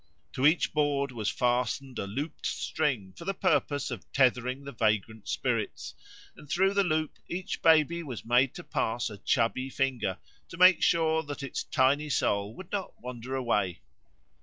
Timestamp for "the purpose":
3.23-3.91